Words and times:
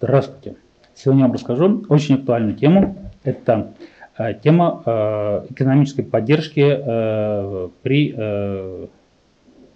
Здравствуйте. 0.00 0.56
Сегодня 0.94 1.22
я 1.22 1.26
вам 1.26 1.34
расскажу 1.34 1.84
очень 1.88 2.16
актуальную 2.16 2.54
тему. 2.54 2.96
Это 3.22 3.74
э, 4.18 4.34
тема 4.42 4.82
э, 4.84 5.46
экономической 5.50 6.02
поддержки 6.02 6.60
э, 6.60 7.68
при 7.82 8.88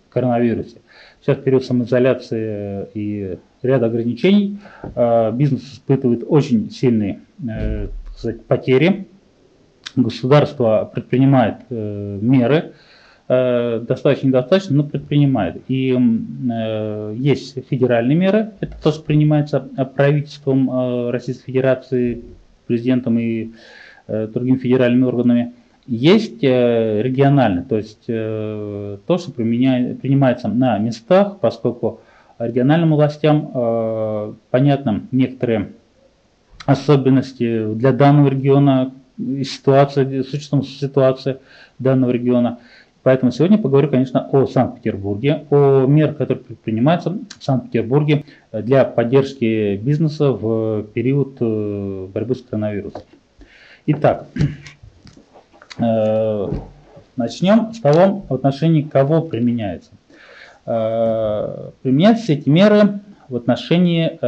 коронавирусе. 0.08 0.78
Сейчас 1.20 1.38
период 1.38 1.64
самоизоляции 1.64 2.88
и 2.94 3.38
ряда 3.62 3.86
ограничений 3.86 4.58
бизнес 5.34 5.74
испытывает 5.74 6.24
очень 6.26 6.68
сильные 6.70 7.20
сказать, 8.16 8.44
потери. 8.46 9.06
Государство 9.94 10.90
предпринимает 10.92 11.70
меры, 11.70 12.72
Э, 13.32 13.78
достаточно 13.86 14.26
недостаточно, 14.26 14.78
но 14.78 14.82
предпринимает. 14.82 15.62
И 15.68 15.96
э, 15.96 17.14
есть 17.16 17.64
федеральные 17.68 18.16
меры, 18.16 18.50
это 18.58 18.74
то, 18.82 18.90
что 18.90 19.04
принимается 19.04 19.60
правительством 19.94 20.68
э, 20.68 21.10
Российской 21.10 21.52
Федерации, 21.52 22.24
президентом 22.66 23.20
и 23.20 23.52
э, 24.08 24.26
другими 24.26 24.56
федеральными 24.56 25.04
органами. 25.04 25.52
Есть 25.86 26.42
э, 26.42 27.02
региональные, 27.02 27.64
то 27.64 27.76
есть 27.76 28.02
э, 28.08 28.98
то, 29.06 29.18
что 29.18 29.30
применяет, 29.30 30.00
принимается 30.00 30.48
на 30.48 30.78
местах, 30.78 31.38
поскольку 31.40 32.00
региональным 32.40 32.94
властям 32.94 33.52
э, 33.54 34.32
понятно 34.50 35.02
некоторые 35.12 35.68
особенности 36.66 37.74
для 37.74 37.92
данного 37.92 38.30
региона, 38.30 38.92
ситуации, 39.44 40.22
с 40.22 40.32
учетом 40.32 40.62
ситуации 40.62 41.38
данного 41.78 42.10
региона. 42.10 42.58
Поэтому 43.02 43.32
сегодня 43.32 43.56
поговорю, 43.56 43.88
конечно, 43.88 44.28
о 44.30 44.46
Санкт-Петербурге, 44.46 45.44
о 45.48 45.86
мерах, 45.86 46.18
которые 46.18 46.44
предпринимаются 46.44 47.10
в 47.10 47.42
Санкт-Петербурге 47.42 48.24
для 48.52 48.84
поддержки 48.84 49.76
бизнеса 49.76 50.32
в 50.32 50.82
период 50.92 51.36
э, 51.40 52.08
борьбы 52.12 52.34
с 52.34 52.42
коронавирусом. 52.42 53.02
Итак, 53.86 54.26
э, 55.78 56.52
начнем 57.16 57.72
с 57.72 57.80
того, 57.80 58.26
в 58.28 58.34
отношении 58.34 58.82
кого 58.82 59.22
применяется. 59.22 59.92
Э, 60.66 61.70
применяются 61.82 62.34
эти 62.34 62.50
меры 62.50 63.00
в 63.28 63.36
отношении 63.36 64.18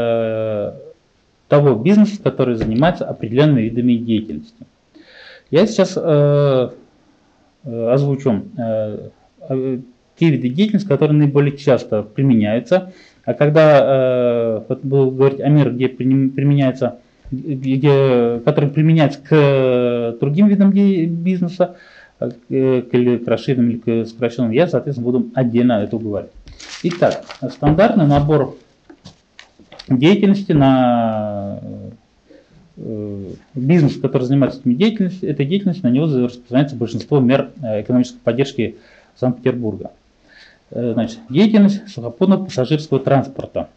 того 1.48 1.74
бизнеса, 1.74 2.22
который 2.22 2.54
занимается 2.54 3.04
определенными 3.04 3.62
видами 3.62 3.94
деятельности. 3.94 4.64
Я 5.50 5.66
сейчас 5.66 5.98
озвучу 7.64 8.42
э, 8.56 9.08
э, 9.48 9.78
те 10.16 10.30
виды 10.30 10.48
деятельности, 10.48 10.88
которые 10.88 11.16
наиболее 11.16 11.56
часто 11.56 12.02
применяются. 12.02 12.92
А 13.24 13.34
когда 13.34 14.64
вот 14.68 14.80
буду 14.82 15.10
говорить 15.12 15.40
о 15.40 15.48
мерах, 15.48 15.74
где 15.74 15.88
применяется, 15.88 16.98
где, 17.30 18.40
которые 18.44 18.70
применяются 18.70 19.20
к 19.20 20.16
другим 20.20 20.48
видам 20.48 20.72
бизнеса, 20.72 21.76
к, 22.18 22.32
к 22.50 23.26
расширенным 23.26 23.70
или 23.70 23.78
к 23.78 24.08
сокращенным, 24.08 24.50
я, 24.50 24.66
соответственно, 24.66 25.10
буду 25.10 25.30
отдельно 25.34 25.84
это 25.84 25.96
говорить. 25.98 26.32
Итак, 26.82 27.24
стандартный 27.48 28.06
набор 28.08 28.56
деятельности 29.88 30.52
на 30.52 31.60
Э, 31.62 31.81
бизнес, 33.54 33.96
который 33.96 34.24
занимается 34.24 34.60
этими 34.60 34.74
деятельностью, 34.74 35.30
этой 35.30 35.46
деятельностью, 35.46 35.88
на 35.88 35.92
него 35.92 36.06
распространяется 36.06 36.76
большинство 36.76 37.20
мер 37.20 37.50
э, 37.62 37.82
экономической 37.82 38.18
поддержки 38.18 38.76
Санкт-Петербурга. 39.16 39.92
Э, 40.70 40.92
значит, 40.94 41.18
деятельность 41.28 41.88
сухопутного 41.88 42.44
пассажирского 42.46 42.98
транспорта. 43.00 43.68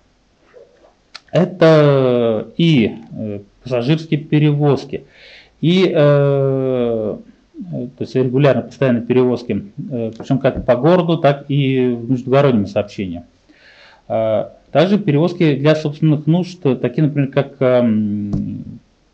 Это 1.31 2.47
и 2.57 2.95
пассажирские 3.63 4.19
перевозки, 4.21 5.03
и 5.59 5.89
то 5.89 7.19
есть 7.99 8.15
регулярно 8.15 8.61
постоянные 8.61 9.03
перевозки, 9.03 9.65
причем 9.77 10.39
как 10.39 10.65
по 10.65 10.75
городу, 10.77 11.17
так 11.17 11.45
и 11.49 11.87
в 11.89 12.09
междугородним 12.09 12.67
сообщениям. 12.67 13.23
Также 14.07 14.97
перевозки 14.99 15.55
для 15.55 15.75
собственных 15.75 16.25
нужд, 16.27 16.61
такие, 16.81 17.03
например, 17.03 17.29
как 17.31 17.57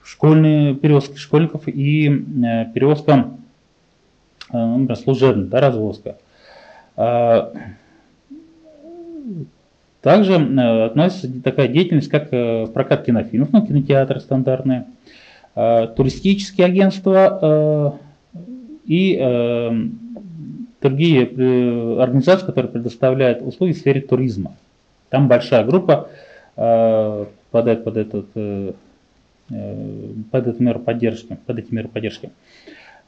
школьные 0.03 0.75
перевозки 0.75 1.17
школьников 1.17 1.67
и 1.67 2.07
э, 2.09 2.65
перевозка 2.73 3.31
э, 4.51 4.57
например, 4.57 4.95
служебная, 4.97 5.47
да, 5.47 5.61
развозка. 5.61 6.17
А, 6.97 7.53
также 10.01 10.33
э, 10.33 10.85
относится 10.85 11.29
такая 11.43 11.67
деятельность, 11.67 12.09
как 12.09 12.29
прокат 12.73 13.05
кинофильмов, 13.05 13.51
ну, 13.51 13.65
кинотеатры 13.65 14.19
стандартные, 14.19 14.85
туристические 15.53 16.65
агентства 16.65 17.99
и 18.85 19.81
другие 20.81 22.01
организации, 22.01 22.45
которые 22.45 22.71
предоставляют 22.71 23.41
услуги 23.41 23.73
в 23.73 23.77
сфере 23.77 23.99
туризма. 23.99 24.55
Там 25.09 25.27
большая 25.27 25.65
группа 25.65 26.07
попадает 26.55 27.83
под 27.83 27.97
этот 27.97 28.27
под 30.31 30.47
эту 30.47 30.63
меру 30.63 30.79
поддержки, 30.79 31.37
под 31.45 31.59
эти 31.59 31.73
меры 31.73 31.87
поддержки. 31.87 32.31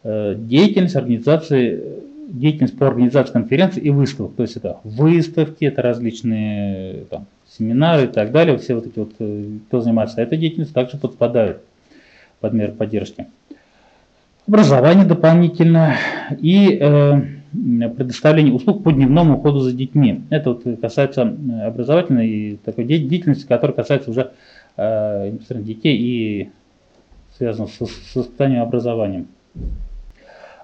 Э, 0.04 0.36
деятельность 0.38 0.96
организации, 0.96 1.82
деятельность 2.28 2.78
по 2.78 2.88
организации 2.88 3.32
конференций 3.32 3.82
и 3.82 3.90
выставок, 3.90 4.36
то 4.36 4.44
есть 4.44 4.58
это 4.58 4.80
выставки, 4.84 5.64
это 5.64 5.82
различные 5.82 7.06
там, 7.10 7.26
семинары 7.48 8.06
и 8.06 8.08
так 8.08 8.32
далее, 8.32 8.58
все 8.58 8.76
вот 8.76 8.88
эти 8.88 9.00
вот, 9.00 9.14
э, 9.20 9.46
кто 9.68 9.80
занимается 9.80 10.22
этой 10.22 10.38
деятельностью, 10.38 10.76
также 10.76 10.98
подпадают 10.98 11.62
под 12.42 12.54
меры 12.54 12.74
поддержки. 12.74 13.28
Образование 14.46 15.06
дополнительно 15.06 15.96
и 16.38 16.78
э, 16.82 17.22
предоставление 17.54 18.54
услуг 18.54 18.84
по 18.84 18.92
дневному 18.92 19.38
уходу 19.38 19.60
за 19.60 19.72
детьми. 19.72 20.24
Это 20.30 20.50
вот 20.50 20.64
касается 20.82 21.22
образовательной 21.66 22.28
и 22.28 22.56
такой 22.58 22.84
деятельности, 22.84 23.48
которая 23.48 23.76
касается 23.76 24.10
уже 24.10 24.22
э, 24.22 24.34
детей 24.76 25.98
и 25.98 26.52
связано 27.38 27.68
с, 27.68 27.80
с 27.80 28.12
состоянием 28.14 28.64
образованием. 28.64 29.28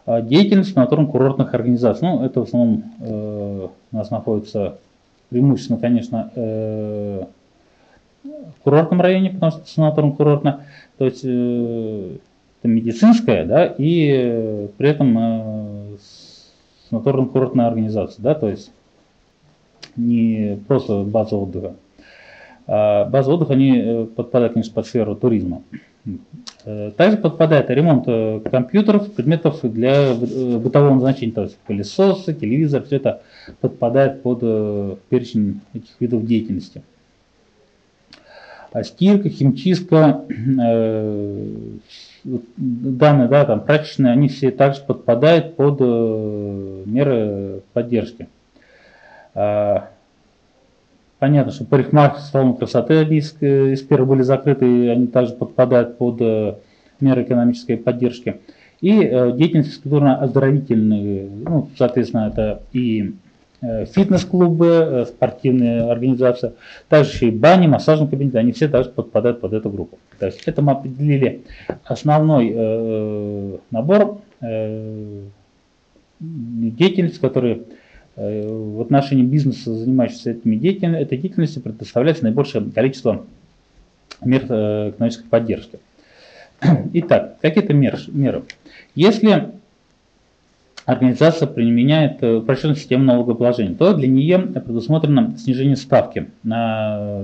А 0.05 0.21
деятельность 0.21 0.75
санаторно-курортных 0.75 1.53
организаций. 1.53 2.07
Ну, 2.07 2.23
это 2.23 2.39
в 2.39 2.43
основном 2.43 2.83
э, 2.99 3.67
у 3.91 3.95
нас 3.95 4.09
находится 4.09 4.79
преимущественно, 5.29 5.79
конечно, 5.79 6.31
э, 6.35 7.25
в 8.23 8.63
курортном 8.63 9.01
районе, 9.01 9.29
потому 9.29 9.51
что 9.51 9.61
санаторно-курортно. 9.65 10.63
То 10.97 11.05
есть 11.05 11.21
э, 11.23 12.17
это 12.59 12.67
медицинская, 12.67 13.45
да, 13.45 13.65
и 13.65 14.11
э, 14.11 14.67
при 14.77 14.89
этом 14.89 15.17
э, 15.17 15.97
санаторно-курортная 16.89 17.67
организация, 17.67 18.23
да, 18.23 18.33
то 18.33 18.49
есть 18.49 18.71
не 19.95 20.59
просто 20.67 21.03
база 21.03 21.35
отдыха. 21.35 21.75
А 22.71 23.05
базы 23.05 23.31
отдыха, 23.31 23.53
они 23.53 23.81
э, 23.83 24.05
подпадают, 24.05 24.53
конечно, 24.53 24.75
под 24.75 24.85
сферу 24.85 25.15
туризма. 25.15 25.63
Э, 26.65 26.91
также 26.95 27.17
подпадает 27.17 27.71
ремонт 27.71 28.03
э, 28.05 28.41
компьютеров, 28.41 29.11
предметов 29.11 29.61
для 29.63 30.13
бытового 30.13 30.93
назначения, 30.93 31.31
то 31.31 31.41
есть 31.43 31.57
пылесосы, 31.65 32.35
телевизор, 32.35 32.83
все 32.83 32.97
это 32.97 33.23
подпадает 33.59 34.21
под 34.21 34.41
перечень 35.09 35.61
этих 35.73 35.89
видов 35.99 36.27
деятельности. 36.27 36.83
А 38.71 38.83
стирка, 38.83 39.29
химчистка, 39.29 40.25
данные, 42.23 43.27
да, 43.29 43.45
там 43.45 43.61
прачечные, 43.61 44.13
они 44.13 44.27
все 44.27 44.51
также 44.51 44.81
подпадают 44.81 45.55
под 45.55 45.79
меры 45.79 47.63
поддержки. 47.73 48.27
Понятно, 51.19 51.51
что 51.51 51.65
парикмахерские 51.65 52.31
салоны 52.31 52.53
красоты 52.55 52.97
они 52.97 53.17
из, 53.17 53.35
из 53.41 53.81
первых 53.81 54.09
были 54.09 54.21
закрыты, 54.21 54.65
и 54.65 54.87
они 54.87 55.07
также 55.07 55.33
подпадают 55.33 55.97
под 55.97 56.21
э, 56.21 56.55
меры 57.01 57.23
экономической 57.23 57.75
поддержки. 57.75 58.39
И 58.79 59.03
э, 59.03 59.33
деятельность 59.33 59.69
физкультурно-оздоровительные, 59.71 61.29
ну, 61.43 61.69
соответственно, 61.77 62.29
это 62.31 62.63
и 62.71 63.15
э, 63.61 63.85
фитнес-клубы, 63.85 65.05
спортивные 65.09 65.91
организации, 65.91 66.53
также 66.87 67.27
и 67.27 67.31
бани, 67.31 67.67
массажные 67.67 68.09
кабинеты, 68.09 68.37
они 68.37 68.53
все 68.53 68.69
также 68.69 68.89
подпадают 68.89 69.41
под 69.41 69.51
эту 69.51 69.69
группу. 69.69 69.97
То 70.19 70.27
есть 70.27 70.43
это 70.45 70.61
мы 70.61 70.71
определили 70.71 71.41
основной 71.83 72.53
э, 72.55 73.57
набор 73.71 74.21
э, 74.39 75.23
деятельности, 76.21 77.19
которые 77.19 77.63
в 78.15 78.81
отношении 78.81 79.23
бизнеса, 79.23 79.73
занимающегося 79.73 80.31
этими 80.31 80.55
деятельностью, 80.55 81.05
этой 81.05 81.17
деятельностью 81.17 81.61
предоставляется 81.61 82.23
наибольшее 82.23 82.69
количество 82.71 83.25
мер 84.21 84.45
э, 84.49 84.89
экономической 84.89 85.27
поддержки. 85.27 85.79
Итак, 86.93 87.37
какие-то 87.41 87.73
меры. 87.73 88.43
Если 88.95 89.49
организация 90.85 91.47
применяет 91.47 92.21
э, 92.21 92.37
упрощенную 92.37 92.75
систему 92.75 93.03
налогообложения, 93.05 93.75
то 93.75 93.93
для 93.93 94.07
нее 94.07 94.39
предусмотрено 94.39 95.37
снижение 95.37 95.75
ставки 95.75 96.29
на 96.43 97.21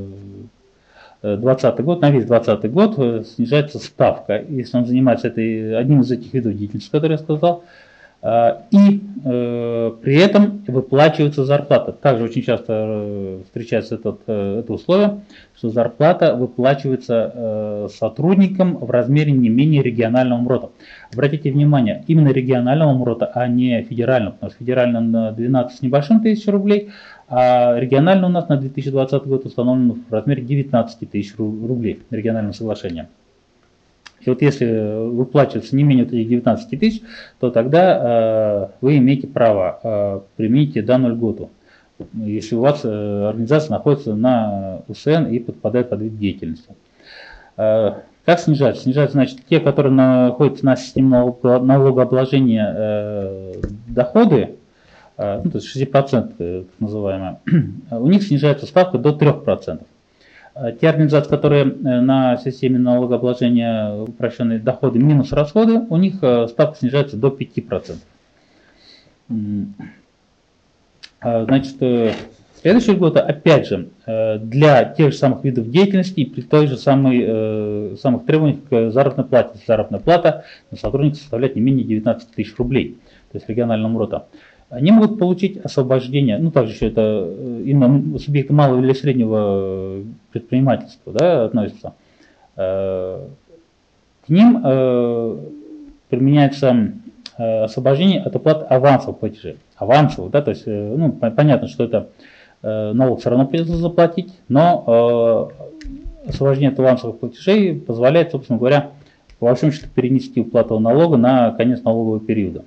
2020 1.21 1.79
год, 1.83 2.01
на 2.01 2.11
весь 2.11 2.25
2020 2.25 2.71
год 2.71 3.27
снижается 3.27 3.79
ставка, 3.79 4.43
если 4.47 4.77
он 4.77 4.85
занимается 4.85 5.27
этой, 5.27 5.75
одним 5.75 6.01
из 6.01 6.11
этих 6.11 6.33
видов 6.33 6.55
деятельности, 6.55 6.91
который 6.91 7.13
я 7.13 7.17
сказал, 7.17 7.63
и 8.71 9.01
э, 9.23 9.91
при 10.01 10.15
этом 10.15 10.63
выплачивается 10.65 11.45
зарплата. 11.45 11.91
Также 11.91 12.23
очень 12.23 12.41
часто 12.41 12.73
э, 12.73 13.41
встречается 13.45 13.95
этот, 13.95 14.21
э, 14.25 14.59
это 14.61 14.73
условие, 14.73 15.21
что 15.55 15.69
зарплата 15.69 16.35
выплачивается 16.35 17.87
сотрудникам 17.93 18.77
в 18.77 18.89
размере 18.89 19.31
не 19.31 19.49
менее 19.49 19.83
регионального 19.83 20.39
МРОТа. 20.39 20.69
Обратите 21.13 21.51
внимание, 21.51 22.03
именно 22.07 22.29
регионального 22.29 22.93
МРОТа, 22.93 23.27
а 23.27 23.47
не 23.47 23.83
федерального, 23.83 24.33
потому 24.33 24.49
что 24.49 24.59
федеральный 24.59 25.01
на 25.01 25.31
12 25.31 25.77
с 25.77 25.81
небольшим 25.83 26.21
тысяч 26.21 26.47
рублей, 26.47 26.89
а 27.27 27.77
региональный 27.79 28.27
у 28.27 28.31
нас 28.31 28.49
на 28.49 28.57
2020 28.57 29.23
год 29.23 29.45
установлен 29.45 30.03
в 30.09 30.11
размере 30.11 30.41
19 30.41 31.09
тысяч 31.11 31.35
рублей 31.37 32.01
региональным 32.09 32.53
соглашением. 32.53 33.07
И 34.25 34.29
вот 34.29 34.41
если 34.41 35.09
выплачивается 35.09 35.75
не 35.75 35.83
менее 35.83 36.05
этих 36.05 36.27
19 36.27 36.79
тысяч, 36.79 37.01
то 37.39 37.51
тогда 37.51 38.69
э, 38.71 38.75
вы 38.81 38.97
имеете 38.97 39.27
право 39.27 39.79
э, 39.83 40.19
применить 40.35 40.83
данную 40.85 41.13
льготу, 41.13 41.51
если 42.13 42.55
у 42.55 42.61
вас 42.61 42.81
э, 42.83 43.27
организация 43.29 43.71
находится 43.71 44.15
на 44.15 44.81
УСН 44.87 45.27
и 45.27 45.39
подпадает 45.39 45.89
под 45.89 46.01
вид 46.01 46.17
деятельности. 46.17 46.75
Как 48.25 48.39
снижать? 48.39 48.79
Снижать, 48.79 49.11
значит, 49.11 49.45
те, 49.47 49.59
которые 49.59 49.93
находятся 49.93 50.65
на 50.65 50.75
системе 50.75 51.31
налогообложения 51.43 52.73
э, 52.75 53.53
доходы, 53.87 54.55
э, 55.17 55.41
ну, 55.43 55.51
то 55.51 55.59
есть 55.59 55.75
60% 55.77 56.33
э, 56.39 56.63
так 56.63 56.79
называемое, 56.79 57.39
у 57.91 58.07
них 58.07 58.23
снижается 58.23 58.65
ставка 58.65 58.97
до 58.97 59.11
3%. 59.11 59.85
Э, 60.55 60.71
те 60.79 60.89
организации, 60.89 61.29
которые 61.29 61.65
э, 61.65 61.67
на 62.01 62.37
системе 62.37 62.79
налогообложения 62.79 63.93
упрощенные 63.93 64.59
доходы 64.59 64.99
минус 64.99 65.31
расходы, 65.33 65.79
у 65.89 65.97
них 65.97 66.15
э, 66.21 66.47
ставка 66.47 66.77
снижается 66.77 67.17
до 67.17 67.27
5%. 67.27 67.95
Значит, 71.21 71.77
следующий 72.61 72.93
год, 72.93 73.17
опять 73.17 73.67
же, 73.67 73.89
для 74.05 74.85
тех 74.85 75.11
же 75.11 75.17
самых 75.17 75.43
видов 75.43 75.71
деятельности 75.71 76.19
и 76.19 76.25
при 76.25 76.41
той 76.41 76.67
же 76.67 76.77
самой, 76.77 77.97
самых 77.97 78.27
требованиях 78.27 78.59
к 78.69 78.91
заработной 78.91 79.25
плате. 79.25 79.57
Заработная 79.65 79.99
плата 79.99 80.45
на 80.69 80.77
сотрудника 80.77 81.17
составляет 81.17 81.55
не 81.55 81.63
менее 81.63 81.83
19 81.83 82.29
тысяч 82.29 82.55
рублей, 82.57 82.99
то 83.31 83.39
есть 83.39 83.49
региональному 83.49 83.95
МРОТа 83.95 84.25
они 84.75 84.91
могут 84.91 85.17
получить 85.17 85.57
освобождение, 85.57 86.37
ну 86.37 86.51
также 86.51 86.73
еще 86.73 86.87
это 86.87 87.25
э, 87.27 87.63
именно 87.65 88.19
субъекты 88.19 88.53
малого 88.53 88.81
или 88.81 88.93
среднего 88.93 90.01
предпринимательства 90.31 91.13
да, 91.13 91.45
относятся. 91.45 91.93
Э, 92.57 93.25
к 94.25 94.29
ним 94.29 94.61
э, 94.63 95.37
применяется 96.09 96.91
освобождение 97.37 98.21
от 98.21 98.35
уплаты 98.35 98.65
авансовых 98.65 99.19
платежей. 99.19 99.57
Авансовых, 99.77 100.31
да, 100.31 100.41
то 100.41 100.51
есть, 100.51 100.65
ну, 100.65 101.11
понятно, 101.11 101.67
что 101.67 101.83
это 101.83 102.07
налог 102.61 103.19
все 103.19 103.29
равно 103.29 103.45
придется 103.45 103.75
заплатить, 103.75 104.31
но 104.47 105.51
освобождение 106.25 106.71
от 106.71 106.79
авансовых 106.79 107.19
платежей 107.19 107.75
позволяет, 107.75 108.31
собственно 108.31 108.57
говоря, 108.57 108.91
по 109.39 109.47
большому 109.47 109.73
счету 109.73 109.87
перенести 109.93 110.39
уплату 110.39 110.79
налога 110.79 111.17
на 111.17 111.51
конец 111.51 111.83
налогового 111.83 112.21
периода. 112.21 112.63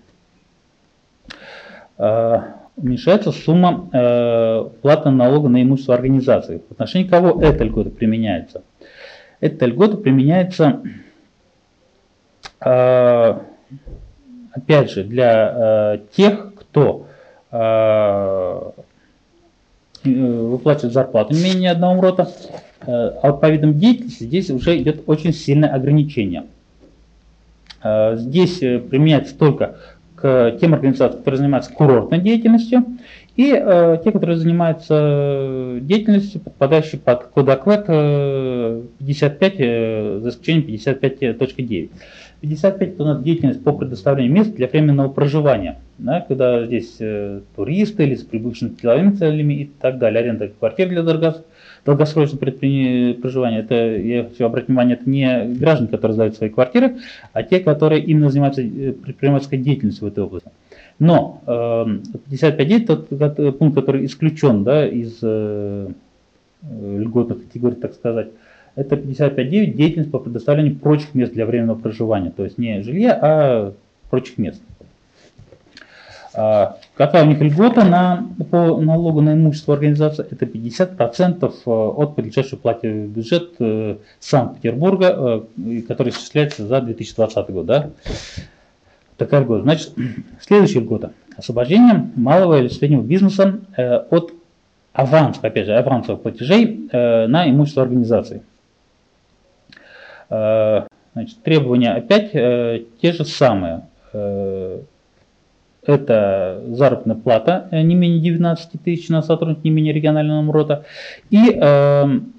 Э, 1.99 2.43
уменьшается 2.77 3.33
сумма 3.33 3.91
э, 3.93 4.69
платы 4.83 5.11
налога 5.11 5.49
на 5.49 5.61
имущество 5.61 5.97
организации. 5.97 6.63
В 6.69 6.73
отношении 6.73 7.09
кого 7.09 7.43
эта 7.43 7.65
льгота 7.65 7.91
применяется? 7.91 8.63
Эта 9.41 9.67
льгота 9.67 9.97
применяется, 9.97 10.81
э, 12.61 13.39
опять 14.53 14.91
же, 14.93 15.03
для 15.05 16.01
тех, 16.13 16.55
кто 16.55 17.07
выплачивает 20.05 20.93
зарплату 20.93 21.33
не 21.33 21.43
менее 21.43 21.71
одного 21.71 22.03
рота, 22.03 22.31
а 22.83 23.33
по 23.33 23.49
видам 23.49 23.79
деятельности 23.79 24.25
здесь 24.25 24.51
уже 24.51 24.77
идет 24.77 25.05
очень 25.07 25.33
сильное 25.33 25.71
ограничение. 25.71 26.45
Здесь 27.83 28.59
применяется 28.59 29.35
только 29.35 29.79
к 30.21 30.57
тем 30.61 30.75
организациям, 30.75 31.19
которые 31.19 31.39
занимаются 31.39 31.73
курортной 31.73 32.21
деятельностью, 32.21 32.85
и 33.37 33.53
э, 33.53 33.99
те, 34.03 34.11
которые 34.11 34.37
занимаются 34.37 35.79
деятельностью, 35.81 36.41
подпадающей 36.41 36.99
под 36.99 37.25
код 37.29 37.49
АКВЭД 37.49 37.85
э, 37.89 38.83
55, 38.99 39.55
э, 39.59 40.21
за 40.23 40.29
исключением 40.31 40.67
55.9. 40.67 41.91
55 42.41 42.89
это 42.89 43.03
у 43.03 43.07
нас 43.07 43.23
деятельность 43.23 43.63
по 43.63 43.73
предоставлению 43.73 44.33
мест 44.33 44.55
для 44.55 44.69
временного 44.69 45.09
проживания, 45.09 45.79
да, 45.99 46.21
когда 46.21 46.67
здесь 46.67 46.97
э, 47.01 47.41
туристы 47.57 48.05
или 48.05 48.15
с 48.15 48.23
прибывшими 48.23 48.71
деловыми 48.81 49.17
целями 49.17 49.55
и 49.55 49.65
так 49.67 49.99
далее, 49.99 50.21
аренда 50.21 50.49
квартир 50.49 50.89
для 50.89 51.03
дорогостоящих 51.03 51.47
долгосрочное 51.89 53.15
проживание, 53.15 53.61
это, 53.61 53.97
я 53.97 54.25
хочу 54.25 54.45
обратить 54.45 54.69
внимание, 54.69 54.97
это 55.01 55.09
не 55.09 55.55
граждане, 55.55 55.89
которые 55.89 56.15
сдают 56.15 56.37
свои 56.37 56.51
квартиры, 56.51 56.99
а 57.33 57.43
те, 57.43 57.61
которые 57.61 58.03
именно 58.03 58.29
занимаются 58.29 58.61
э, 58.61 58.93
предпринимательской 58.93 59.57
деятельностью 59.57 60.05
в 60.07 60.13
этой 60.13 60.23
области. 60.23 60.51
Но 60.99 61.41
э, 61.47 61.51
55.9 62.31 62.87
тот 62.87 63.59
пункт, 63.59 63.75
который 63.75 64.05
исключен 64.05 64.65
да, 64.65 64.87
из 64.87 65.19
э, 65.23 65.89
льготных 66.63 67.47
категорий, 67.47 67.77
так 67.77 67.95
сказать, 67.95 68.29
это 68.75 68.97
55.9 68.97 69.73
деятельность 69.73 70.11
по 70.11 70.19
предоставлению 70.19 70.77
прочих 70.77 71.15
мест 71.15 71.33
для 71.33 71.47
временного 71.47 71.79
проживания, 71.79 72.31
то 72.37 72.45
есть 72.45 72.59
не 72.59 72.83
жилья, 72.83 73.19
а 73.21 73.73
прочих 74.11 74.37
мест. 74.37 74.61
Какая 76.33 77.25
у 77.25 77.27
них 77.27 77.41
льгота 77.41 77.85
на, 77.85 78.27
по 78.51 78.81
налогу 78.81 79.21
на 79.23 79.35
имущество 79.35 79.75
организации? 79.75 80.27
Это 80.31 80.45
50% 80.45 81.43
э, 81.43 81.71
от 81.71 82.17
подлежащей 82.17 82.59
плате 82.59 82.91
в 82.91 83.09
бюджет 83.09 83.53
э, 83.59 83.97
Санкт-Петербурга, 84.21 85.45
э, 85.57 85.81
который 85.89 86.11
осуществляется 86.11 86.67
за 86.67 86.81
2020 86.83 87.51
год. 87.51 87.67
Да? 87.67 87.91
Такая 89.17 89.41
льгота. 89.41 89.63
Значит, 89.63 89.93
следующая 90.41 90.81
льгота. 90.81 91.13
Освобождение 91.37 92.11
малого 92.15 92.59
или 92.59 92.69
среднего 92.69 93.03
бизнеса 93.03 93.61
от 94.11 94.33
авансов, 94.93 95.45
опять 95.45 95.67
же, 95.67 95.77
авансовых 95.77 96.23
платежей 96.23 96.89
на 96.93 97.49
имущество 97.49 97.85
организации. 97.85 98.43
Значит, 100.29 101.43
требования 101.45 101.93
опять 101.93 102.33
те 102.33 103.13
же 103.13 103.25
самые 103.25 103.83
это 105.89 106.63
заработная 106.69 107.17
плата 107.17 107.69
э, 107.71 107.81
не 107.81 107.95
менее 107.95 108.21
19 108.21 108.83
тысяч 108.83 109.09
на 109.09 109.23
сотрудника 109.23 109.63
не 109.65 109.71
менее 109.71 109.95
регионального 109.95 110.43
МРОТа 110.43 110.85
и 111.31 111.51
эм, 111.51 112.35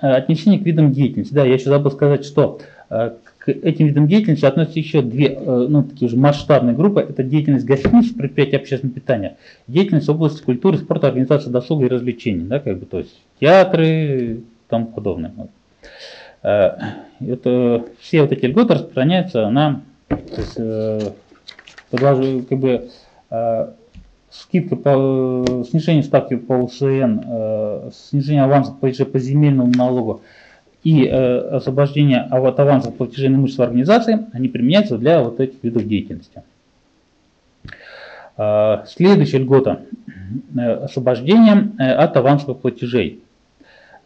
э, 0.00 0.06
отнесение 0.06 0.60
к 0.60 0.62
видам 0.62 0.92
деятельности. 0.92 1.34
Да, 1.34 1.44
я 1.44 1.54
еще 1.54 1.68
забыл 1.68 1.90
сказать, 1.90 2.24
что 2.24 2.60
э, 2.88 3.10
к 3.38 3.48
этим 3.48 3.88
видам 3.88 4.06
деятельности 4.06 4.44
относятся 4.44 4.78
еще 4.78 5.02
две 5.02 5.26
э, 5.26 5.66
ну, 5.68 5.82
такие 5.82 6.08
же 6.08 6.16
масштабные 6.16 6.76
группы. 6.76 7.00
Это 7.00 7.24
деятельность 7.24 7.66
гостиниц, 7.66 8.12
предприятия 8.12 8.58
общественного 8.58 8.94
питания, 8.94 9.36
деятельность 9.66 10.06
в 10.06 10.12
области 10.12 10.42
культуры, 10.42 10.78
спорта, 10.78 11.08
организации 11.08 11.50
досуга 11.50 11.86
и 11.86 11.88
развлечений, 11.88 12.46
да, 12.46 12.60
как 12.60 12.78
бы, 12.78 12.86
то 12.86 12.98
есть 12.98 13.20
театры 13.40 13.88
и 13.88 14.44
тому 14.68 14.86
подобное. 14.86 15.32
Вот. 15.36 15.50
Это, 16.42 17.84
все 17.98 18.22
вот 18.22 18.32
эти 18.32 18.46
льготы 18.46 18.74
распространяются 18.74 19.50
на 19.50 19.82
то 20.08 20.40
есть, 20.40 21.14
э, 21.90 21.96
предложу, 21.96 22.42
как 22.48 22.58
бы, 22.58 22.90
э, 23.30 23.68
скидка 24.30 24.76
по 24.76 25.64
снижению 25.68 26.04
ставки 26.04 26.36
по 26.36 26.52
УСН, 26.52 27.20
э, 27.26 27.90
снижение 27.92 28.44
авансов 28.44 28.78
платежей 28.78 29.06
по 29.06 29.18
земельному 29.18 29.72
налогу 29.74 30.22
и 30.82 31.04
э, 31.04 31.38
освобождение 31.56 32.20
от 32.20 32.58
авансов 32.58 32.94
платежей 32.94 33.28
на 33.28 33.36
имущество 33.36 33.64
организации, 33.64 34.26
они 34.32 34.48
применяются 34.48 34.96
для 34.96 35.22
вот 35.22 35.40
этих 35.40 35.62
видов 35.62 35.86
деятельности. 35.86 36.42
Э, 38.40 38.84
следующая 38.86 39.38
льгота 39.38 39.82
э, 40.56 40.72
освобождение 40.84 41.72
э, 41.78 41.92
от 41.92 42.16
авансовых 42.16 42.60
платежей. 42.60 43.22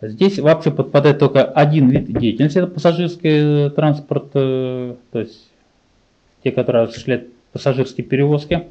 Здесь 0.03 0.41
вообще 0.41 0.73
подпадает 0.73 1.21
только 1.21 1.45
один 1.45 1.89
вид 1.89 2.07
деятельности, 2.07 2.59
это 2.59 2.67
пассажирский 2.67 3.71
транспорт, 3.71 4.33
то 4.33 4.97
есть 5.13 5.49
те, 6.43 6.51
которые 6.51 6.85
осуществляют 6.85 7.29
пассажирские 7.55 8.05
перевозки, 8.05 8.65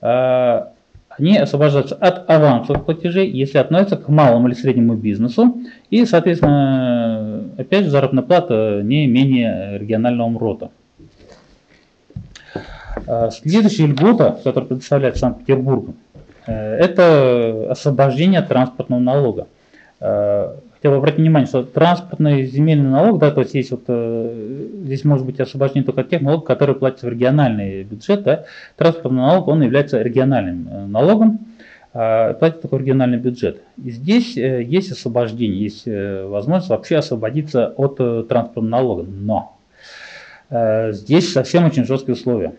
а, 0.00 0.72
они 1.10 1.36
освобождаются 1.36 1.94
от 1.96 2.28
авансовых 2.30 2.86
платежей, 2.86 3.30
если 3.30 3.58
относятся 3.58 3.96
к 3.96 4.08
малому 4.08 4.48
или 4.48 4.54
среднему 4.54 4.94
бизнесу, 4.94 5.58
и, 5.90 6.06
соответственно, 6.06 7.44
опять 7.58 7.84
же, 7.84 7.90
заработная 7.90 8.24
плата 8.24 8.80
не 8.82 9.06
менее 9.06 9.78
регионального 9.78 10.28
МРОТа. 10.28 10.70
А, 13.06 13.30
следующая 13.30 13.86
льгота, 13.86 14.38
которая 14.42 14.68
предоставляет 14.68 15.16
Санкт-Петербург, 15.16 15.90
э, 16.46 16.52
это 16.52 17.66
освобождение 17.70 18.40
от 18.40 18.48
транспортного 18.48 19.00
налога. 19.00 19.48
А, 20.84 20.86
хотел 20.86 20.98
обратить 20.98 21.20
внимание, 21.20 21.46
что 21.46 21.62
транспортный 21.62 22.44
земельный 22.44 22.90
налог, 22.90 23.18
да, 23.18 23.30
то 23.30 23.40
есть 23.40 23.54
есть 23.54 23.70
вот, 23.70 23.84
э, 23.88 24.66
здесь 24.84 25.04
может 25.04 25.24
быть 25.24 25.40
освобождение 25.40 25.86
только 25.86 26.04
тех 26.04 26.20
налогов, 26.20 26.44
которые 26.44 26.76
платятся 26.76 27.06
в 27.06 27.08
региональный 27.08 27.84
бюджет, 27.84 28.22
да, 28.22 28.44
транспортный 28.76 29.22
налог, 29.22 29.48
он 29.48 29.62
является 29.62 30.02
региональным 30.02 30.68
э, 30.70 30.86
налогом, 30.86 31.38
э, 31.94 32.34
платит 32.34 32.60
только 32.60 32.76
региональный 32.76 33.16
бюджет. 33.16 33.62
И 33.82 33.90
здесь 33.90 34.36
э, 34.36 34.62
есть 34.62 34.92
освобождение, 34.92 35.58
есть 35.58 35.86
возможность 35.86 36.68
вообще 36.68 36.96
освободиться 36.96 37.68
от 37.78 37.96
транспортного 38.28 38.68
налога, 38.68 39.02
но 39.04 39.56
здесь 40.92 41.32
совсем 41.32 41.64
очень 41.64 41.86
жесткие 41.86 42.12
условия. 42.12 42.52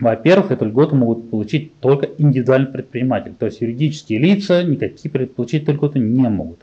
Во-первых, 0.00 0.50
эту 0.50 0.64
льготу 0.64 0.96
могут 0.96 1.30
получить 1.30 1.78
только 1.78 2.08
индивидуальный 2.18 2.72
предприниматель, 2.72 3.34
то 3.38 3.46
есть 3.46 3.60
юридические 3.60 4.18
лица 4.18 4.64
никакие 4.64 5.26
получить 5.26 5.62
эту 5.62 5.72
льготу 5.74 6.00
не 6.00 6.28
могут. 6.28 6.58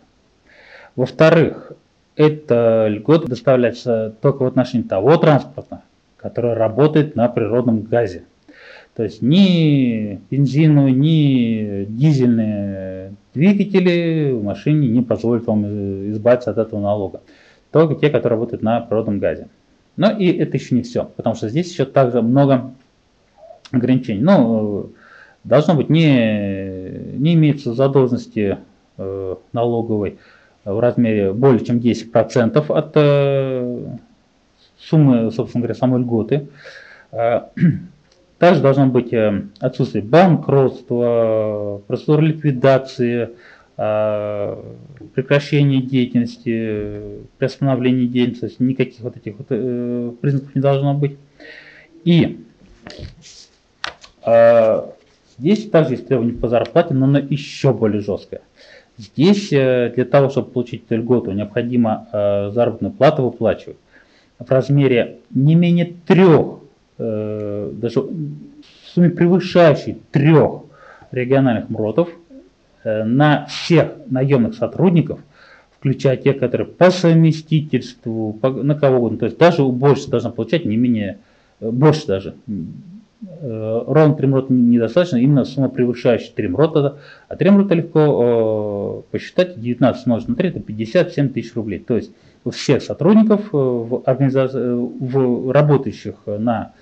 Во-вторых, 0.96 1.74
эта 2.16 2.88
льгота 2.88 3.28
доставляется 3.28 4.16
только 4.22 4.44
в 4.44 4.48
отношении 4.48 4.88
того 4.88 5.18
транспорта, 5.18 5.82
который 6.18 6.54
работает 6.54 7.16
на 7.16 7.28
природном 7.28 7.82
газе. 7.82 8.24
То 8.96 9.04
есть 9.04 9.22
ни 9.22 10.22
бензиновые, 10.32 10.94
ни 10.96 11.86
дизельные 11.86 13.14
двигатели 13.34 14.32
в 14.32 14.42
машине 14.42 14.88
не 14.88 15.02
позволят 15.02 15.46
вам 15.48 16.12
избавиться 16.12 16.52
от 16.52 16.58
этого 16.58 16.80
налога. 16.80 17.22
Только 17.72 17.96
те, 17.96 18.10
которые 18.10 18.38
работают 18.38 18.62
на 18.62 18.80
природном 18.80 19.20
газе. 19.20 19.50
Но 19.98 20.12
и 20.12 20.28
это 20.28 20.56
еще 20.56 20.76
не 20.76 20.82
все, 20.82 21.12
потому 21.18 21.36
что 21.36 21.50
здесь 21.50 21.72
еще 21.72 21.84
также 21.84 22.22
много 22.22 22.72
ограничений. 23.72 24.22
Ну, 24.22 24.92
должно 25.44 25.76
быть 25.76 25.90
не, 25.90 27.18
не 27.18 27.34
имеется 27.34 27.74
задолженности 27.74 28.60
э, 28.98 29.36
налоговой 29.52 30.20
в 30.66 30.80
размере 30.80 31.32
более 31.32 31.64
чем 31.64 31.78
10% 31.78 32.58
от 32.72 32.92
э, 32.96 33.86
суммы, 34.80 35.32
собственно 35.32 35.62
говоря, 35.62 35.76
самой 35.76 36.02
льготы. 36.02 36.48
Э, 37.12 37.42
также 38.40 38.62
должно 38.62 38.88
быть 38.88 39.14
э, 39.14 39.44
отсутствие 39.60 40.04
банкротства, 40.04 41.82
процедур 41.88 42.22
ликвидации, 42.22 43.30
прекращения 45.16 45.82
деятельности, 45.82 47.20
приостановления 47.38 48.08
деятельности, 48.08 48.64
никаких 48.64 49.02
вот 49.02 49.18
этих 49.18 49.36
вот, 49.38 49.50
признаков 50.22 50.56
не 50.56 50.62
должно 50.62 50.94
быть. 50.94 51.18
И 52.06 52.40
здесь 55.38 55.70
также 55.70 55.96
есть 55.96 56.08
требования 56.08 56.32
по 56.32 56.48
зарплате, 56.48 56.94
но 56.94 57.04
оно 57.04 57.20
еще 57.20 57.74
более 57.74 58.00
жесткое. 58.00 58.40
Здесь 58.98 59.52
э, 59.52 59.92
для 59.94 60.06
того, 60.06 60.30
чтобы 60.30 60.52
получить 60.52 60.86
эту 60.86 60.98
льготу, 60.98 61.32
необходимо 61.32 62.08
э, 62.12 62.52
заработную 62.52 62.94
плату 62.94 63.24
выплачивать 63.24 63.78
в 64.40 64.50
размере 64.50 65.20
не 65.32 65.56
менее 65.56 65.94
трех, 66.06 66.60
э, 66.98 67.72
даже 67.74 68.02
в 68.02 68.10
сумме 68.94 69.10
превышающей 69.10 69.98
трех 70.12 70.62
региональных 71.12 71.70
МРОТов 71.70 72.10
на 72.84 73.48
всех 73.48 73.94
наемных 74.10 74.54
сотрудников, 74.54 75.20
включая 75.80 76.18
тех, 76.18 76.38
которые 76.38 76.68
по 76.68 76.92
совместительству, 76.92 78.40
на 78.44 78.76
кого 78.76 78.98
угодно, 78.98 79.18
то 79.18 79.26
есть 79.26 79.38
даже 79.40 79.64
больше 79.64 80.08
должна 80.08 80.30
получать 80.30 80.66
не 80.66 80.78
менее, 80.78 81.18
больше 81.60 82.06
даже, 82.06 82.36
ровно 83.42 84.16
тримрот 84.16 84.50
недостаточно, 84.50 85.18
именно 85.18 85.46
сумма 85.46 85.70
превышающая 85.70 86.34
тримрот, 86.34 86.76
а 86.76 87.36
тримрота 87.36 87.76
легко 87.76 89.04
э, 89.06 89.12
посчитать, 89.12 89.60
19 89.60 90.06
умножить 90.06 90.28
на 90.30 90.36
3 90.36 90.50
это 90.50 90.60
57 90.60 91.30
тысяч 91.30 91.56
рублей. 91.56 91.80
То 91.80 91.96
есть 91.96 92.12
у 92.44 92.52
всех 92.52 92.82
сотрудников, 92.82 93.54
э, 93.54 93.58
в, 93.58 94.04
организации, 94.06 94.74
в 94.74 95.52
работающих 95.52 96.16
на 96.26 96.74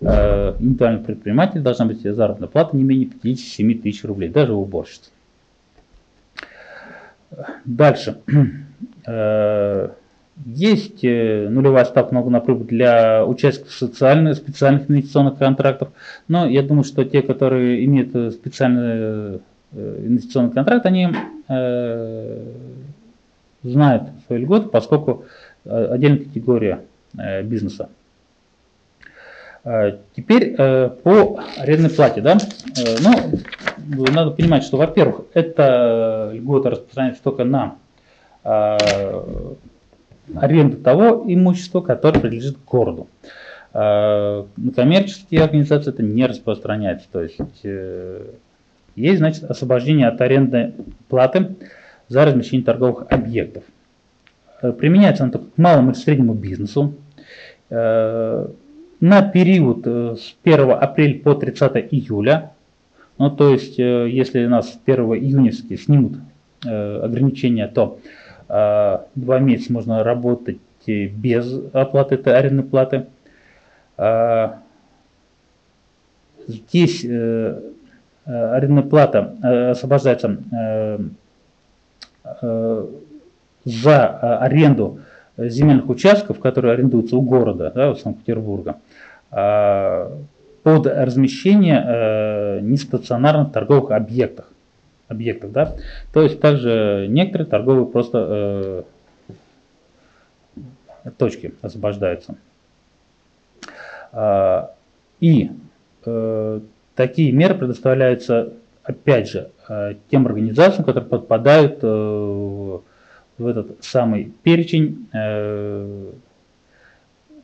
э, 0.00 0.54
индивидуальных 0.58 1.06
предпринимателей 1.06 1.62
должна 1.62 1.86
быть 1.86 2.02
заработная 2.02 2.48
плата 2.48 2.76
не 2.76 2.84
менее 2.84 3.08
57 3.08 3.82
тысяч 3.82 4.04
рублей, 4.04 4.28
даже 4.28 4.52
у 4.52 4.62
уборщиц. 4.62 5.10
Дальше. 7.64 8.20
Есть 10.46 11.04
э, 11.04 11.48
нулевая 11.50 11.84
ставка 11.84 12.14
налога 12.14 12.30
на 12.30 12.40
прибыль 12.40 12.66
для 12.66 13.26
участников 13.26 13.72
социальных, 13.72 14.36
специальных 14.36 14.88
инвестиционных 14.90 15.38
контрактов, 15.38 15.90
но 16.28 16.46
я 16.46 16.62
думаю, 16.62 16.84
что 16.84 17.04
те, 17.04 17.20
которые 17.20 17.84
имеют 17.84 18.14
э, 18.14 18.30
специальный 18.30 19.40
э, 19.72 20.04
инвестиционный 20.06 20.52
контракт, 20.52 20.86
они 20.86 21.08
знают 23.62 24.04
свои 24.26 24.38
льготы, 24.38 24.68
поскольку 24.68 25.24
отдельная 25.64 26.24
категория 26.24 26.80
бизнеса. 27.42 27.88
Теперь 30.16 30.56
по 30.56 31.42
арендной 31.58 31.90
плате. 31.90 32.20
Да? 32.20 32.38
Ну, 33.00 34.06
надо 34.12 34.30
понимать, 34.30 34.62
что, 34.62 34.76
во-первых, 34.76 35.22
эта 35.34 36.30
льгота 36.32 36.70
распространяется 36.70 37.22
только 37.22 37.44
на 37.44 37.76
аренду 40.36 40.76
того 40.76 41.24
имущества, 41.26 41.80
которое 41.80 42.20
принадлежит 42.20 42.56
городу. 42.64 43.08
На 43.72 44.46
коммерческие 44.74 45.44
организации 45.44 45.90
это 45.90 46.02
не 46.02 46.26
распространяется. 46.26 47.06
То 47.12 47.22
есть 47.22 47.38
э, 47.62 48.22
есть, 48.96 49.18
значит, 49.18 49.44
освобождение 49.44 50.08
от 50.08 50.20
арендной 50.20 50.74
платы 51.08 51.54
за 52.08 52.24
размещение 52.24 52.64
торговых 52.64 53.06
объектов. 53.10 53.62
Э, 54.60 54.72
применяется 54.72 55.22
оно 55.22 55.32
только 55.32 55.46
к 55.46 55.58
малому 55.58 55.92
и 55.92 55.94
среднему 55.94 56.34
бизнесу. 56.34 56.94
Э, 57.70 58.48
на 58.98 59.22
период 59.22 59.86
с 59.86 60.34
1 60.42 60.70
апреля 60.72 61.20
по 61.20 61.34
30 61.34 61.88
июля, 61.92 62.50
ну 63.18 63.30
то 63.30 63.50
есть 63.50 63.78
если 63.78 64.44
нас 64.44 64.78
1 64.84 65.00
июня 65.14 65.52
снимут 65.52 66.18
ограничения, 66.62 67.66
то 67.66 67.98
два 68.50 69.38
месяца 69.38 69.72
можно 69.72 70.02
работать 70.02 70.58
без 70.86 71.52
оплаты 71.72 72.16
этой 72.16 72.36
арендной 72.36 72.64
платы. 72.64 73.06
А, 73.96 74.58
здесь 76.46 77.04
э, 77.04 77.60
э, 78.26 78.54
арендная 78.54 78.82
плата 78.82 79.36
э, 79.42 79.70
освобождается 79.70 80.38
за 83.64 84.06
аренду 84.38 85.00
земельных 85.36 85.88
участков, 85.88 86.38
которые 86.38 86.74
арендуются 86.74 87.16
у 87.16 87.22
города, 87.22 87.72
да, 87.74 87.90
у 87.90 87.94
Санкт-Петербурга, 87.96 88.76
а, 89.30 90.12
под 90.62 90.86
размещение 90.86 92.60
нестационарных 92.62 93.52
торговых 93.52 93.90
объектах 93.90 94.49
объектов. 95.10 95.52
Да? 95.52 95.76
То 96.14 96.22
есть 96.22 96.40
также 96.40 97.06
некоторые 97.08 97.46
торговые 97.46 97.86
просто 97.86 98.84
э, 101.04 101.10
точки 101.18 101.54
освобождаются. 101.60 102.36
А, 104.12 104.72
и 105.20 105.50
э, 106.06 106.60
такие 106.94 107.32
меры 107.32 107.54
предоставляются, 107.54 108.52
опять 108.82 109.28
же, 109.28 109.50
э, 109.68 109.94
тем 110.10 110.26
организациям, 110.26 110.84
которые 110.84 111.08
подпадают 111.08 111.80
э, 111.82 111.86
в 113.38 113.46
этот 113.46 113.84
самый 113.84 114.32
перечень, 114.42 115.08
э, 115.12 116.12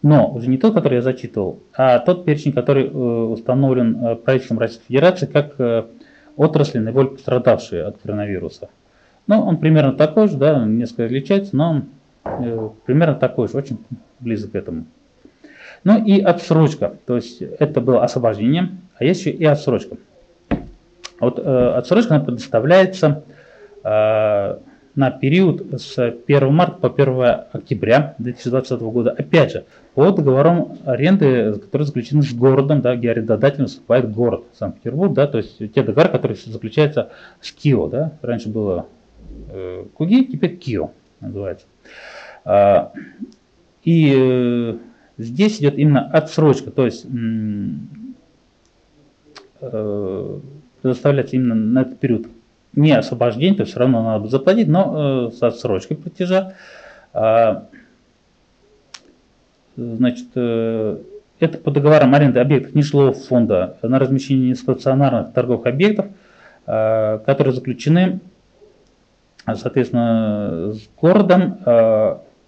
но 0.03 0.31
уже 0.33 0.49
не 0.49 0.59
тот, 0.59 0.75
который 0.75 0.97
я 0.97 1.03
зачитывал, 1.03 1.61
а 1.75 1.99
тот 1.99 2.25
перечень, 2.25 2.53
который 2.53 2.87
э, 2.87 2.89
установлен 2.91 4.05
э, 4.05 4.17
правительством 4.17 4.59
Российской 4.59 4.87
Федерации 4.87 5.27
как 5.27 5.55
э, 5.59 5.85
отрасли, 6.37 6.79
наиболее 6.79 7.13
пострадавшие 7.13 7.85
от 7.85 7.99
коронавируса. 7.99 8.69
Ну, 9.27 9.41
он 9.41 9.57
примерно 9.57 9.93
такой 9.93 10.29
же, 10.29 10.37
да, 10.37 10.65
несколько 10.65 11.07
отличается, 11.07 11.57
но 11.57 11.71
он 11.71 11.85
э, 12.25 12.69
примерно 12.85 13.15
такой 13.15 13.49
же, 13.49 13.57
очень 13.57 13.79
близок 14.21 14.53
к 14.53 14.55
этому. 14.55 14.87
Ну 15.85 16.05
и 16.05 16.21
отсрочка, 16.21 16.95
то 17.07 17.17
есть 17.17 17.41
это 17.43 17.81
было 17.81 18.03
освобождение, 18.03 18.71
а 18.99 19.05
есть 19.05 19.21
еще 19.21 19.31
и 19.31 19.45
отсрочка. 19.45 19.97
Вот 21.21 21.39
э, 21.39 21.43
отсрочка 21.43 22.17
она 22.17 22.25
предоставляется 22.25 23.23
э, 23.83 24.59
на 24.97 25.11
период 25.11 25.81
с 25.81 25.99
1 25.99 26.53
марта 26.53 26.89
по 26.89 26.89
1 26.89 27.45
октября 27.53 28.15
2020 28.19 28.81
года. 28.81 29.11
Опять 29.11 29.53
же, 29.53 29.67
по 29.95 30.11
договорам 30.11 30.79
аренды, 30.87 31.53
которые 31.53 31.87
заключены 31.87 32.23
с 32.23 32.33
городом, 32.33 32.81
да, 32.81 32.97
где 32.97 33.11
арендодателем 33.11 33.67
выступает 33.67 34.11
город 34.11 34.45
Санкт-Петербург, 34.55 35.13
да, 35.13 35.27
то 35.27 35.37
есть 35.39 35.59
те 35.59 35.83
договоры, 35.83 36.09
которые 36.09 36.39
заключаются 36.39 37.11
с 37.41 37.53
КИО. 37.53 37.89
Да. 37.89 38.13
Раньше 38.23 38.49
было 38.49 38.87
э, 39.51 39.85
КУГИ, 39.93 40.25
теперь 40.33 40.57
КИО 40.57 40.91
называется. 41.21 41.67
А, 42.47 42.91
и 43.85 44.15
э, 44.17 44.77
здесь 45.19 45.61
идет 45.61 45.77
именно 45.77 46.09
отсрочка, 46.11 46.71
то 46.71 46.87
есть 46.87 47.07
э, 49.61 50.39
предоставляется 50.81 51.37
именно 51.37 51.55
на 51.55 51.83
этот 51.83 51.99
период 51.99 52.29
не 52.77 52.93
освобождение, 52.93 53.57
то 53.57 53.65
все 53.65 53.81
равно 53.81 54.03
надо 54.03 54.29
заплатить, 54.29 54.69
но 54.69 55.31
с 55.31 55.43
отсрочкой 55.43 55.97
платежа. 55.97 56.53
А, 57.13 57.65
значит, 59.77 60.29
это 60.37 61.59
по 61.59 61.71
договорам 61.71 62.15
аренды 62.15 62.39
объектов 62.39 62.75
нежилого 62.75 63.13
фонда 63.13 63.77
на 63.83 63.99
размещение 63.99 64.55
стационарных 64.55 65.33
торговых 65.33 65.67
объектов, 65.67 66.07
которые 66.65 67.53
заключены, 67.53 68.21
соответственно, 69.45 70.73
с 70.73 70.89
городом 71.01 71.59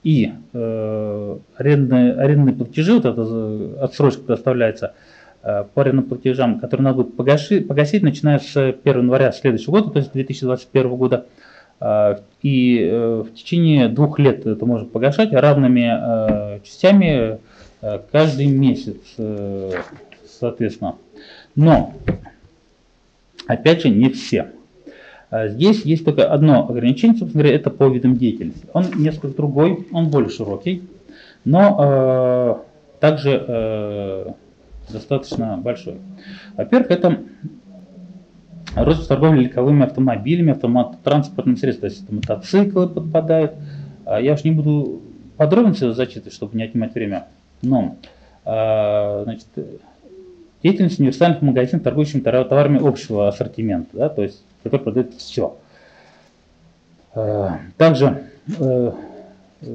и 0.04 0.32
арендные, 0.52 2.14
арендные 2.14 2.54
платежи, 2.54 2.94
вот 2.94 3.04
эта 3.04 3.84
отсрочка 3.84 4.22
предоставляется 4.22 4.86
Э, 4.88 4.94
по 5.74 5.82
арендным 5.82 6.04
платежам, 6.04 6.60
которые 6.60 6.84
надо 6.84 7.02
будет 7.02 7.16
погаши, 7.16 7.60
погасить, 7.62 8.02
начиная 8.02 8.38
с 8.38 8.56
1 8.56 8.80
января 8.84 9.32
следующего 9.32 9.72
года, 9.72 9.90
то 9.90 9.98
есть 9.98 10.12
2021 10.12 10.96
года. 10.96 11.26
Э, 11.80 12.16
и 12.42 12.80
э, 12.82 13.24
в 13.26 13.34
течение 13.34 13.88
двух 13.88 14.18
лет 14.18 14.46
это 14.46 14.66
можно 14.66 14.86
погашать 14.86 15.32
равными 15.32 16.60
частями 16.64 17.38
каждый 18.10 18.46
месяц, 18.46 18.96
соответственно. 20.26 20.96
Но, 21.54 21.94
опять 23.46 23.82
же, 23.82 23.88
не 23.88 24.10
все. 24.10 24.48
Здесь 25.30 25.82
есть 25.84 26.04
только 26.04 26.28
одно 26.28 26.68
ограничение, 26.68 27.16
собственно 27.16 27.44
говоря, 27.44 27.56
это 27.56 27.70
по 27.70 27.86
видам 27.88 28.16
деятельности. 28.16 28.66
Он 28.72 28.86
несколько 28.96 29.28
другой, 29.28 29.86
он 29.92 30.08
более 30.08 30.30
широкий, 30.30 30.82
но 31.44 32.64
также 32.98 34.34
достаточно 34.90 35.56
большой. 35.56 35.98
Во-первых, 36.56 36.90
это 36.90 37.20
рост 38.74 39.08
торговли 39.08 39.44
легковыми 39.44 39.84
автомобилями, 39.84 40.52
автомат-транспортными 40.52 41.56
средствами, 41.56 41.90
то 41.90 41.94
есть 41.94 42.04
это 42.04 42.14
мотоциклы 42.14 42.88
подпадают. 42.88 43.54
А 44.04 44.20
я 44.20 44.34
уж 44.34 44.44
не 44.44 44.52
буду 44.52 45.02
подробности 45.36 45.90
зачитывать, 45.92 46.34
чтобы 46.34 46.56
не 46.56 46.64
отнимать 46.64 46.94
время. 46.94 47.26
Но 47.62 47.96
а, 48.44 49.22
значит, 49.24 49.46
деятельность 50.62 50.98
универсальных 50.98 51.42
магазинов, 51.42 51.82
торгующих 51.82 52.22
товарами 52.22 52.86
общего 52.86 53.28
ассортимента, 53.28 53.96
да, 53.96 54.08
то 54.08 54.22
есть 54.22 54.42
который 54.62 54.80
продает 54.80 55.14
все. 55.14 55.56
А, 57.14 57.60
также 57.76 58.24
э, 58.58 58.92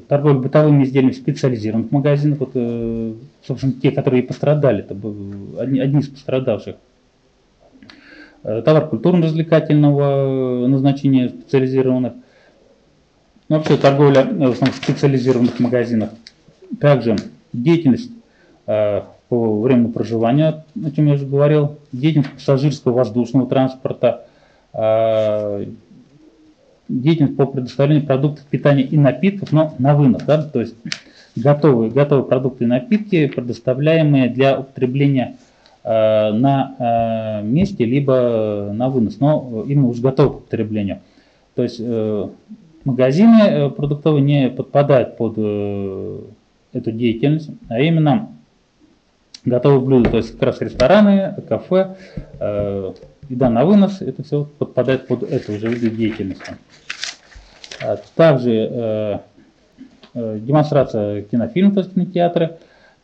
торговля 0.07 0.39
бытовыми 0.39 0.83
изделиями 0.83 1.13
специализированных 1.13 1.91
магазинах, 1.91 2.39
вот, 2.39 2.51
э, 2.53 3.13
собственно, 3.45 3.73
те, 3.73 3.91
которые 3.91 4.23
пострадали, 4.23 4.79
это 4.79 4.95
одни, 5.59 5.79
одни 5.79 5.99
из 5.99 6.07
пострадавших. 6.07 6.75
Э, 8.43 8.61
товар 8.61 8.87
культурно-развлекательного 8.87 10.67
назначения 10.67 11.29
специализированных. 11.29 12.13
Ну, 13.49 13.57
вообще 13.57 13.75
торговля 13.75 14.21
э, 14.21 14.47
в 14.47 14.51
основном 14.51 14.71
в 14.71 14.75
специализированных 14.75 15.59
магазинах. 15.59 16.09
Также 16.79 17.17
деятельность 17.51 18.11
по 18.65 19.61
времени 19.61 19.91
проживания, 19.91 20.63
о 20.83 20.91
чем 20.91 21.05
я 21.07 21.15
уже 21.15 21.25
говорил, 21.25 21.77
деятельность 21.91 22.31
пассажирского 22.31 22.93
воздушного 22.93 23.47
транспорта, 23.47 24.25
деятельность 26.87 27.37
по 27.37 27.45
предоставлению 27.45 28.05
продуктов 28.05 28.45
питания 28.45 28.83
и 28.83 28.97
напитков, 28.97 29.51
но 29.51 29.73
на 29.79 29.95
вынос, 29.95 30.23
да, 30.23 30.41
то 30.43 30.59
есть 30.59 30.75
готовые, 31.35 31.91
готовые 31.91 32.25
продукты 32.25 32.65
и 32.65 32.67
напитки, 32.67 33.27
предоставляемые 33.27 34.29
для 34.29 34.59
употребления 34.59 35.37
э, 35.83 36.31
на 36.31 37.41
э, 37.41 37.45
месте, 37.45 37.85
либо 37.85 38.71
на 38.73 38.89
вынос, 38.89 39.19
но 39.19 39.63
именно 39.67 39.87
уже 39.87 40.01
готовы 40.01 40.29
к 40.29 40.37
употреблению. 40.37 40.99
То 41.55 41.63
есть 41.63 41.77
э, 41.79 42.29
магазины 42.83 43.41
э, 43.41 43.69
продуктовые 43.69 44.23
не 44.23 44.49
подпадают 44.49 45.17
под 45.17 45.33
э, 45.37 46.19
эту 46.73 46.91
деятельность, 46.91 47.49
а 47.69 47.79
именно 47.79 48.29
готовые 49.45 49.81
блюда, 49.81 50.09
то 50.11 50.17
есть 50.17 50.33
как 50.33 50.43
раз 50.43 50.61
рестораны, 50.61 51.35
кафе, 51.47 51.95
э, 52.39 52.93
еда 53.29 53.49
на 53.49 53.65
вынос, 53.65 54.01
это 54.01 54.23
все 54.23 54.47
подпадает 54.57 55.07
под 55.07 55.23
эту 55.23 55.53
уже 55.53 55.67
виду 55.67 55.95
деятельности. 55.95 56.55
А 57.83 57.97
также 58.15 58.51
э, 58.51 59.19
э, 60.13 60.39
демонстрация 60.39 61.23
кинофильмов, 61.23 61.73
то 61.73 61.79
есть 61.81 61.93
кинотеатры, 61.93 62.57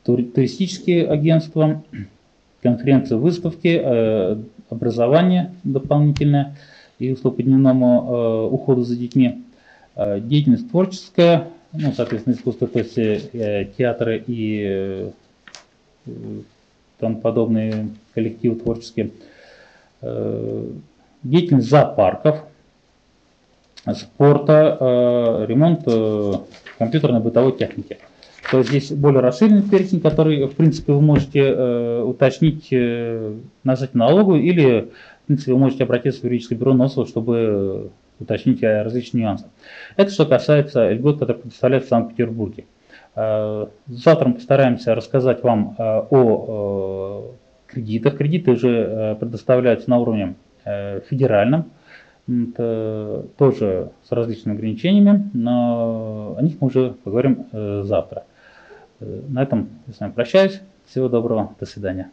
туристические 0.05 1.07
агентства, 1.07 1.83
конференции, 2.63 3.15
выставки, 3.15 3.79
э, 3.83 4.37
образование 4.69 5.51
дополнительное 5.63 6.55
и 6.97 7.11
услуг 7.11 7.37
по 7.37 7.43
дневному 7.43 8.47
уходу 8.51 8.83
за 8.83 8.95
детьми, 8.97 9.41
деятельность 9.95 10.69
творческая, 10.69 11.47
ну, 11.71 11.93
соответственно, 11.95 12.33
искусство, 12.33 12.67
то 12.67 12.79
есть 12.79 12.95
театры 13.77 14.21
и 14.27 15.09
тому 16.99 17.15
подобные 17.21 17.87
коллективы 18.13 18.57
творческие, 18.57 19.11
деятельность 21.23 21.69
зоопарков, 21.69 22.43
спорта, 23.95 24.78
э, 24.80 25.45
ремонт 25.47 25.82
э, 25.86 26.34
компьютерной 26.78 27.19
бытовой 27.19 27.58
техники. 27.58 27.97
То 28.52 28.60
есть 28.60 28.69
здесь 28.69 28.91
более 28.91 29.21
расширенный 29.21 29.62
перечень, 29.62 30.02
который, 30.02 30.45
в 30.47 30.56
принципе, 30.56 30.93
вы 30.93 31.02
можете 31.02 31.39
э, 31.39 32.02
уточнить, 32.02 32.69
нажать 33.63 33.93
на 33.93 34.08
налоговую 34.08 34.41
или, 34.41 34.89
в 35.23 35.28
принципе, 35.28 35.54
вы 35.54 35.60
можете 35.60 35.84
обратиться 35.84 36.21
в 36.21 36.23
юридическое 36.23 36.58
бюро 36.58 36.73
НОСО, 36.73 37.06
чтобы 37.06 37.91
уточнить 38.19 38.63
различные 38.63 39.23
нюансы. 39.23 39.45
Это 39.95 40.12
что 40.12 40.25
касается 40.25 40.91
льгот, 40.91 41.19
которые 41.19 41.41
предоставляют 41.41 41.86
в 41.86 41.89
Санкт-Петербурге. 41.89 42.65
Завтра 43.15 44.28
мы 44.28 44.34
постараемся 44.34 44.93
рассказать 44.93 45.41
вам 45.43 45.75
о 45.78 47.32
кредитах. 47.67 48.17
Кредиты 48.17 48.52
уже 48.52 49.15
предоставляются 49.19 49.89
на 49.89 49.99
уровне 49.99 50.36
федеральном. 51.10 51.71
Это 52.29 53.25
тоже 53.37 53.91
с 54.03 54.11
различными 54.11 54.55
ограничениями, 54.55 55.29
но 55.33 56.35
о 56.37 56.41
них 56.43 56.61
мы 56.61 56.67
уже 56.67 56.95
поговорим 57.03 57.47
э, 57.51 57.81
завтра. 57.85 58.25
Э, 58.99 59.21
на 59.27 59.41
этом 59.41 59.69
я 59.87 59.93
с 59.93 59.99
вами 59.99 60.11
прощаюсь. 60.11 60.61
Всего 60.85 61.09
доброго. 61.09 61.55
До 61.59 61.65
свидания. 61.65 62.11